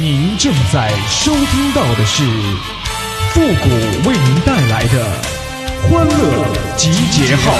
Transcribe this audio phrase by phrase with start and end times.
[0.00, 2.24] 您正在收听到的是
[3.34, 5.04] 复古为您带来的
[5.82, 7.52] 欢乐集结号。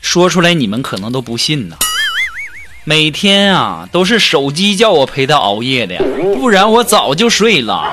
[0.00, 1.76] 说出来你们可能都不信呐。
[2.84, 5.96] 每天啊，都是手机叫我陪他熬夜的，
[6.34, 7.84] 不然我早就睡了。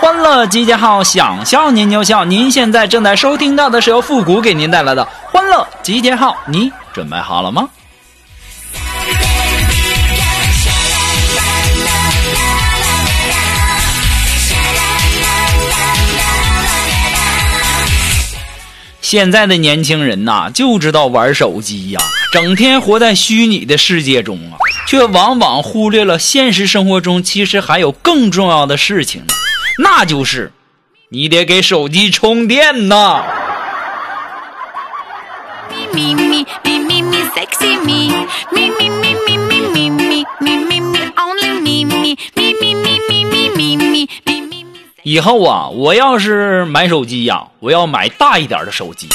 [0.00, 2.24] 欢乐集结号，想笑您就笑。
[2.24, 7.68] 您现在正在收听到的是由复古给您带来的欢乐集结号，你准备好了吗？
[19.12, 22.00] 现在的年轻人呐，就知道玩手机呀，
[22.32, 24.56] 整天活在虚拟的世界中啊，
[24.88, 29.22] 却往往忽略了现实生活中其实还有更重要的事情，
[29.76, 30.50] 那就是
[31.10, 33.22] 你得给手机充电呐。
[45.04, 49.08] 以后啊，我要是买手机呀，我要买大一点的手机，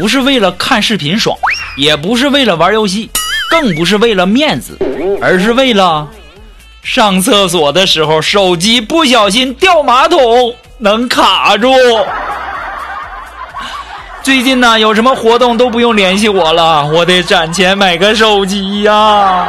[0.00, 1.36] 不是为了看视频爽，
[1.76, 3.10] 也不是为了玩游戏，
[3.50, 4.78] 更不是为了面子，
[5.20, 6.08] 而是为了
[6.82, 10.18] 上厕所的时候手机不小心掉马桶
[10.78, 11.70] 能卡住。
[14.22, 19.46] 最近呢，有什么活动都不用联系我了，我得攒钱买个手机呀。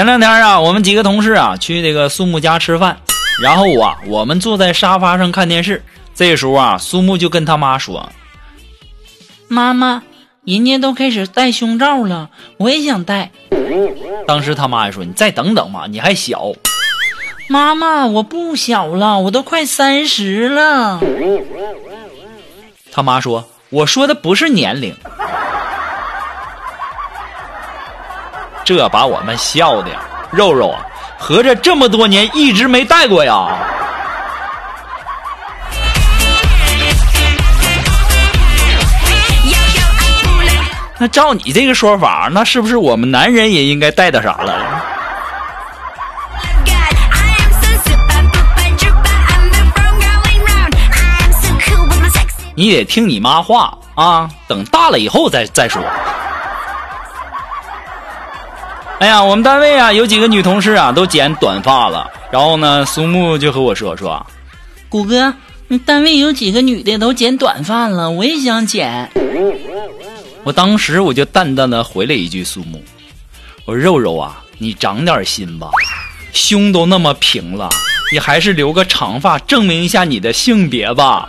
[0.00, 2.96] 前两天啊，我们几个同事啊去这个苏木家吃饭，
[3.42, 5.84] 然后啊，我们坐在沙发上看电视。
[6.14, 8.10] 这时候啊，苏木就跟他妈说
[9.46, 10.02] ：“妈妈，
[10.46, 13.30] 人家都开始戴胸罩了，我也想戴。”
[14.26, 16.50] 当时他妈还说：“你再等等嘛，你还小。”
[17.50, 20.98] 妈妈，我不小了，我都快三十了。
[22.90, 24.96] 他妈说：“我说的不是年龄。”
[28.70, 29.90] 这把我们笑的，
[30.30, 30.86] 肉肉啊，
[31.18, 33.48] 合着这么多年一直没带过呀？
[40.98, 44.54] 那照你这个说法，那是不是我们男人也应该带点啥了？
[52.54, 55.82] 你得听你妈话啊，等大了以后再再说。
[59.00, 64.24] 哎呀，我们单位啊有几个女同事啊都剪短发了，然后呢，苏木就和我说说，
[64.90, 65.32] 谷哥，
[65.68, 69.10] 你单位有几个女的都剪短发了，我也想剪。
[70.44, 72.84] 我当时我就淡淡的回了一句苏木，
[73.64, 75.70] 我说肉肉啊，你长点心吧，
[76.34, 77.70] 胸都那么平了，
[78.12, 81.26] 你还是留个长发证明一下你的性别吧。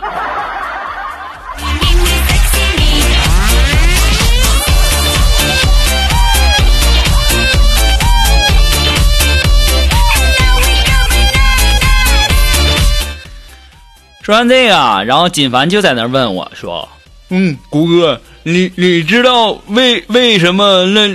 [14.22, 16.88] 说完这个，然后锦凡就在那问我说
[17.30, 21.08] ：“嗯，谷哥，你你知道为为什么那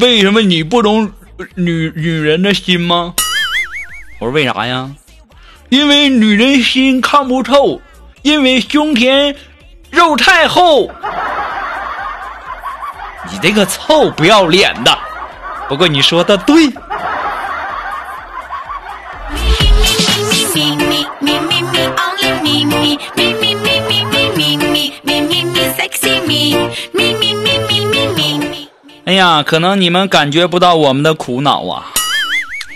[0.00, 1.12] 为什么你不懂
[1.54, 3.14] 女女人的心吗？”
[4.20, 4.90] 我说：“为啥呀？
[5.68, 7.82] 因为女人心看不透，
[8.22, 9.36] 因为胸前
[9.90, 10.90] 肉太厚。
[13.30, 14.98] 你这个臭不要脸的！
[15.68, 16.72] 不过你说的对。”
[29.04, 31.92] 哎呀，可能你们感觉不到我们的苦恼啊！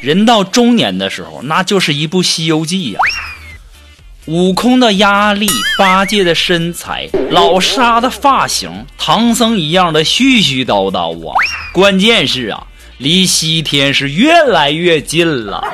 [0.00, 3.00] 人到中年的时候，那就是一部《西游记》呀。
[4.26, 11.34] 悟空的压力，八戒的身材，老沙的发型，唐僧一样的絮絮叨叨啊！
[11.72, 12.64] 关键是啊，
[12.98, 15.64] 离西天是越来越近了。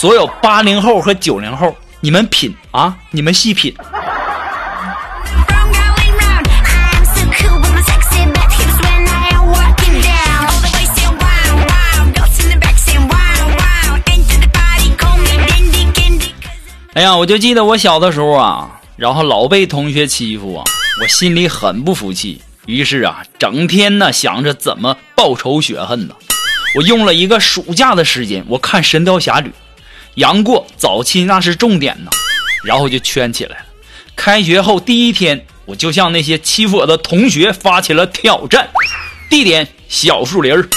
[0.00, 3.74] 所有八零后和九零后，你们品啊，你们细品。
[16.94, 20.64] 哎呀，我就记得我小的时候啊，然后老被同学欺负啊，
[21.02, 22.40] 我心里很不服气。
[22.64, 26.14] 于是啊，整天呢想着怎么报仇雪恨呢。
[26.74, 29.48] 我用了一个暑假的时间，我看《神雕侠侣》，
[30.14, 32.10] 杨过早期那是重点呢，
[32.64, 33.64] 然后就圈起来了。
[34.16, 38.68] 开学后第一天，我就向那些欺负我的同学发起了挑战，
[39.30, 40.68] 地点小树林儿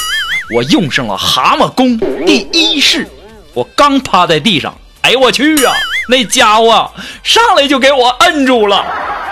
[0.56, 3.08] 我用上了蛤蟆功第一式，
[3.54, 5.74] 我刚趴在地上，哎我去啊！
[6.08, 6.92] 那家伙
[7.24, 8.86] 上来就给我摁住了，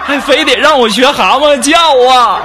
[0.06, 1.78] 还非得让我学蛤蟆叫
[2.10, 2.42] 啊！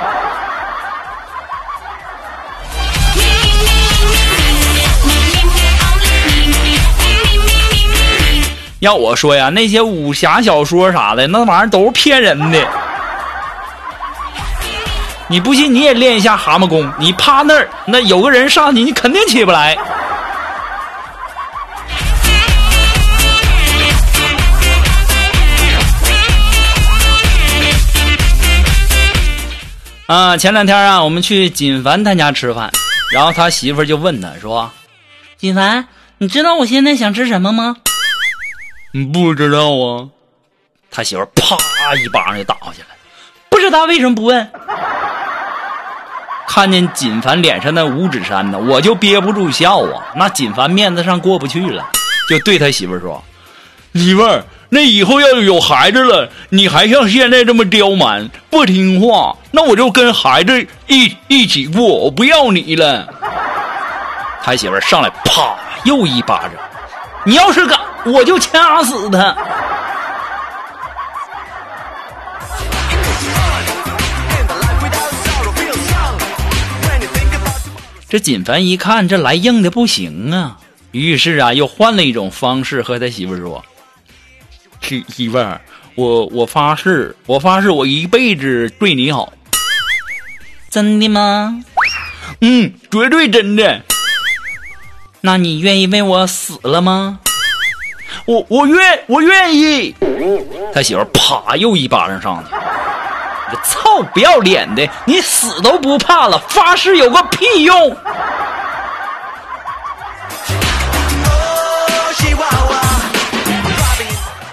[8.87, 12.69] 要我说呀，那些武侠小说啥的，那玩意儿都是骗人的。
[15.27, 16.89] 你不信，你也练一下蛤蟆功。
[16.97, 19.77] 你趴那儿，那有个人上去，你肯定起不来。
[30.07, 32.71] 啊，前两天啊，我们去锦凡他家吃饭，
[33.13, 34.71] 然后他媳妇就问他说
[35.37, 35.89] ：“锦凡，
[36.19, 37.75] 你知道我现在想吃什么吗
[38.99, 40.09] ？”“你不知道啊。”
[40.91, 41.57] 他媳妇啪
[41.97, 42.89] 一巴掌就打过去了。
[43.51, 44.51] 不知道为什么不问？
[46.49, 50.03] 看见锦凡脸上那五指山呢，我就憋不住笑啊。
[50.15, 51.85] 那锦凡面子上过不去了，
[52.31, 53.23] 就对他媳妇说
[53.95, 63.07] ：“媳妇儿。”那以后要有孩子了，你还像现在这么刁蛮不听话，那我就跟孩子一一起过，我不要你了。
[64.43, 65.55] 他媳妇上来啪
[65.85, 66.53] 又一巴掌，
[67.25, 69.37] 你要是敢，我就掐死他。
[78.09, 80.57] 这锦凡一看这来硬的不行啊，
[80.93, 83.63] 于是啊又换了一种方式和他媳妇说。
[84.81, 85.61] 媳媳妇儿，
[85.97, 89.33] 我我发誓，我发誓，我一辈子对你好。
[90.71, 91.65] 真的吗？
[92.41, 93.83] 嗯，绝对真的。
[95.21, 97.19] 那你愿意为我死了吗？
[98.27, 99.95] 我我愿我愿意。
[100.75, 102.55] 他媳妇啪又一巴掌上去。
[103.51, 107.97] 你操，不要脸的，你死都不怕了，发誓有个屁用！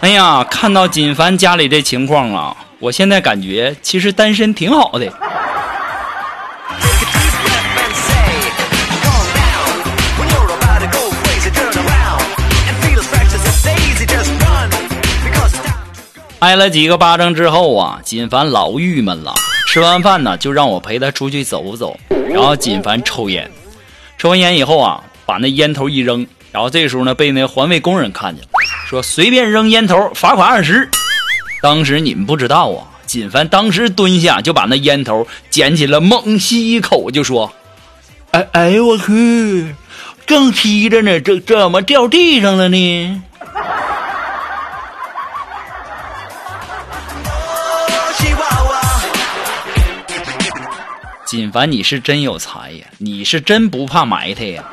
[0.01, 5.11] 哎呀，看到锦凡家里这情况啊，我现在感觉其实单身挺好的。
[16.43, 19.33] 挨了几个巴掌之后啊，锦凡老郁闷了。
[19.65, 21.97] 吃完饭呢，就让我陪他出去走走。
[22.29, 23.49] 然后锦凡抽烟，
[24.17, 26.27] 抽完烟以后啊，把那烟头一扔。
[26.51, 28.49] 然后这时候呢，被那环卫工人看见了。
[28.85, 30.89] 说随便扔烟头罚款二十，
[31.61, 37.53] 当时你们不知道啊，锦凡当时蹲下就把那烟头捡起来猛吸一口，就说
[38.31, 39.73] ：“哎哎呦我去，
[40.25, 43.21] 正吸着呢，这怎么掉地上了呢？”
[51.33, 54.63] 锦凡，你是真有才呀，你是真不怕埋汰呀。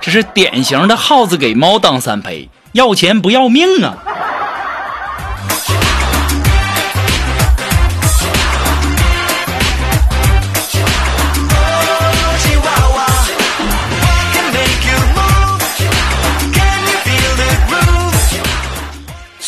[0.00, 3.94] 这是典型的耗子给猫当三陪，要钱不要命啊！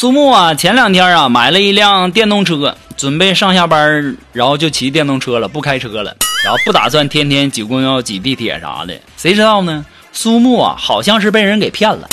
[0.04, 8.94] 苏木啊，前两天啊买了一辆电动车，准备上下班，然后就骑电动车了，不开车了，然后不打算天天挤公交、挤地铁啥的。
[9.16, 9.82] 谁知道呢？
[10.12, 12.06] 苏木啊，好像是被人给骗了。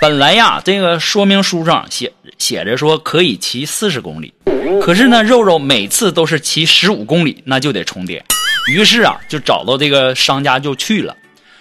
[0.00, 4.34] 本来呀，这个说明书上写写着说可以骑四十公里，
[4.82, 8.20] 可是呢，肉肉每次都是骑十五公里，那就得充电。
[8.66, 11.14] 于是啊，就找到这个商家就去了。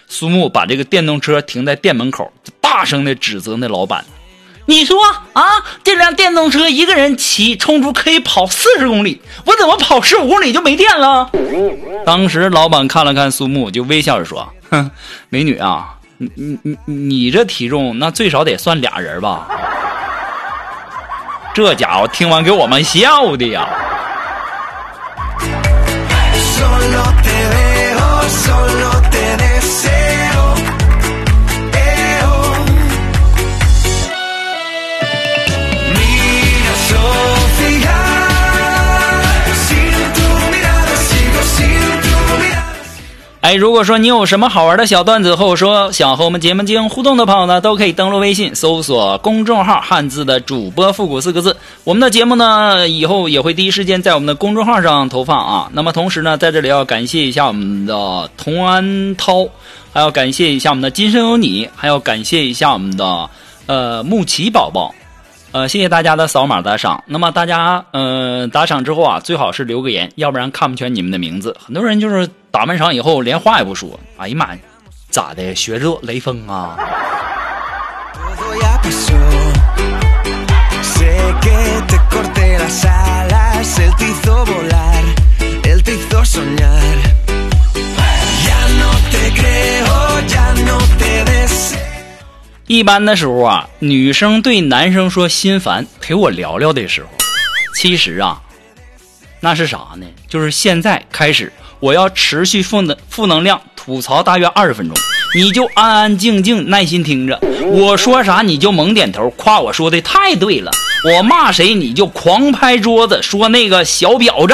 [0.08, 4.04] 苏木把这个电动车停在店门口，大声的指责那老板
[4.68, 4.98] ：“你说
[5.34, 5.44] 啊，
[5.84, 11.32] 这辆电动车一个人骑充足可以跑四十公里，我怎么跑十五公里就没电了？”
[12.06, 14.48] 当时老板看了看苏木，就微笑着说。
[14.70, 14.92] 哼，
[15.30, 19.48] 美女啊，你你你你这体重，那最少得算俩人吧？
[21.54, 23.68] 这家伙听完给我们笑的呀！
[43.48, 51.56] 哎，如果说你有什么好玩的小段子，或者说想和我们节目进行互动的朋友呢，都可以登录微信搜索公众号“汉字的主播复古”四个字。
[51.86, 55.70] 我们的节目呢，以后也会第一时间在我们的公众号上投放啊。
[55.72, 59.48] 那么同时呢，在这里要感谢一下我们的童安涛，
[59.94, 63.30] 还要感谢一下我们的今生有你，还要感谢一下我们的
[63.66, 64.94] 呃木奇宝宝。
[65.58, 67.04] 呃，谢谢大家的扫码打赏。
[67.08, 71.58] 那么大家，嗯，打赏之后啊，最好是留个言，要不然看不全你们的名字。
[71.66, 74.00] 很多人就是打完赏以后连话也不说。
[74.18, 74.60] 哎呀妈呀，
[75.10, 75.56] 咋的？
[75.56, 76.78] 学着雷锋啊？
[92.68, 97.08] 一般的时候啊，女生对男生说心烦，陪我聊聊的时候，
[97.74, 98.42] 其实啊，
[99.40, 100.06] 那是啥呢？
[100.28, 104.98] 就是现在开始，我要持续负能负能量吐槽大约二十分钟，
[105.34, 107.40] 你就安安静静耐心听着，
[107.72, 110.70] 我说啥你就猛点头，夸我说的太对了。
[111.06, 114.54] 我骂谁你就狂拍桌子，说那个小婊子。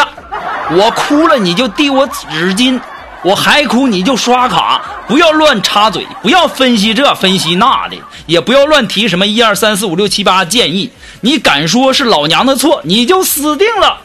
[0.75, 2.79] 我哭了你就递我纸巾。
[3.23, 10.91] 我还哭你就刷卡，不要乱插嘴，不要分析这分析那的，也不要乱提什么一二三四五六七八建议。
[11.21, 13.97] 你敢说是老娘的错，你就死定了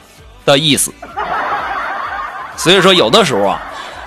[0.44, 0.92] 的意思。
[2.56, 3.60] 所以说，有的时候啊，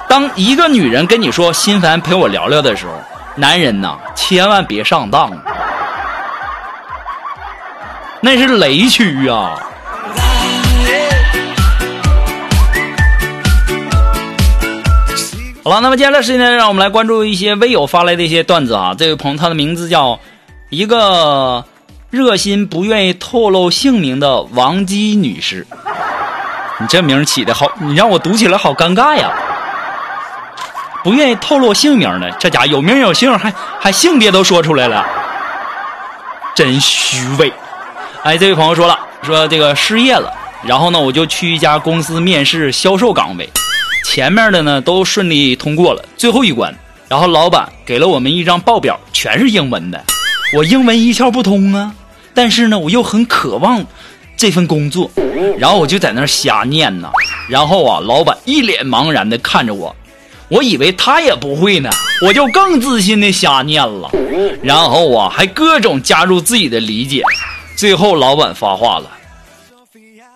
[0.07, 2.93] 当一个女人跟你说心烦陪我聊聊的时候，
[3.35, 5.31] 男人呐千万别上当，
[8.19, 9.57] 那是雷区啊。
[15.63, 18.95] 好了，那么接下来时间呢，让我们来关注一些微友发来的一些段子啊。
[18.97, 20.19] 这位朋友，他的名字叫
[20.71, 21.63] 一个
[22.09, 25.67] 热心不愿意透露姓名的王姬女士。
[26.81, 29.31] 你这名起的好，你让我读起来好尴尬呀。
[31.03, 35.05] 不愿意透露姓名的，这家有名有姓，还还性别都说出来了，
[36.55, 37.53] 真虚伪。
[38.23, 43.47] 哎，这位朋友说了，说这个失业了，然后呢，我就去一家公司面试销售岗位。
[44.03, 46.73] 前面的呢都顺利通过了，最后一关，
[47.07, 50.03] 然后老板给了我们一张报表，全是英文的，
[50.55, 51.93] 我英文一窍不通啊，
[52.33, 53.85] 但是呢我又很渴望
[54.35, 55.09] 这份工作，
[55.57, 57.09] 然后我就在那瞎念呐，
[57.47, 59.95] 然后啊老板一脸茫然的看着我，
[60.49, 61.89] 我以为他也不会呢，
[62.25, 64.11] 我就更自信的瞎念了，
[64.61, 67.23] 然后啊还各种加入自己的理解，
[67.77, 69.09] 最后老板发话了。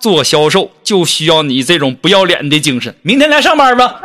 [0.06, 2.96] 做销售就需要你这种不要脸的精神。
[3.02, 3.96] 明天来上班吧。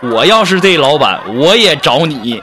[0.00, 2.40] 我要是这老板，我也找你。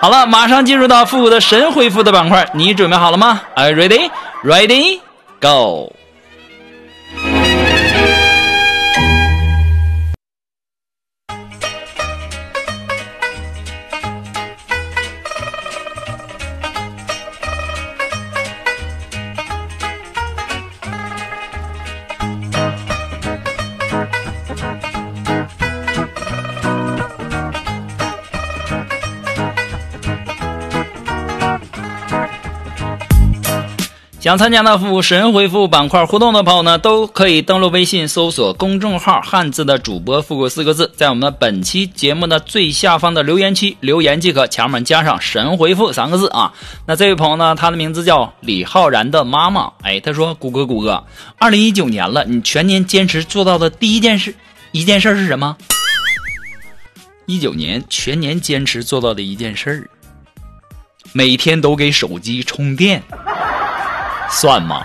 [0.00, 4.08] 好了，马上进入到复古的神回复的板块，你准备好了吗？Are you ready?
[4.44, 5.00] Ready?
[5.40, 5.92] Go.
[34.22, 46.52] 想参加那副神回复板块互动的朋友呢，都可以登录微信搜索公众号“汉字的主播复古”四个字，在我们的本期节目的最下方的留言区留言即可，前面加上“神回复”三个字啊。
[46.86, 51.02] 那这位朋友呢，他的名字叫李浩然的妈妈，哎，他说：“谷歌，谷歌，
[51.38, 54.32] 二零一九年了，你全年坚持做到的第一件事，
[54.70, 55.56] 一件事是什么？
[57.26, 59.90] 一九年全年坚持做到的一件事，
[61.12, 63.02] 每天都给手机充电。”
[64.32, 64.82] 算吗？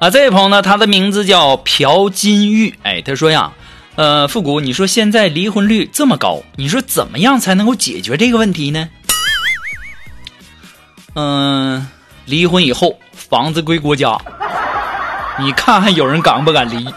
[0.00, 2.74] 啊，这位朋友呢，他的名字叫朴金玉。
[2.82, 3.52] 哎，他说呀，
[3.94, 8.88] 呃，复古，你说现在离婚率这么高，你说怎么样才能够解决这个问题呢？
[11.14, 11.86] 嗯，
[12.24, 14.18] 离婚以后房子归国家，
[15.38, 16.92] 你看看有人敢不敢离？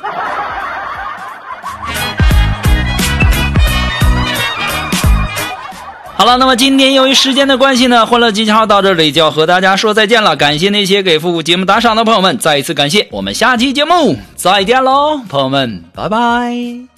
[6.17, 10.35] 好了，那么今天由于时间的关系呢，欢乐集结号到这里就要和大家说再见了。
[10.35, 13.05] 感谢那些给复古节目打赏的朋友们，再一次感谢。
[13.11, 16.94] 我们下期节目再见喽，朋友们，拜拜。